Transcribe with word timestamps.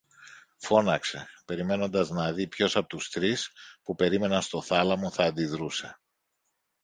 φώναξε, 0.57 1.27
περιμένοντας 1.45 2.09
να 2.09 2.33
δει 2.33 2.47
ποιος 2.47 2.75
από 2.75 2.87
τους 2.87 3.09
τρεις 3.09 3.51
που 3.83 3.95
περίμεναν 3.95 4.41
στο 4.41 4.61
θάλαμο 4.61 5.11
θα 5.11 5.23
αντιδρούσε 5.23 5.97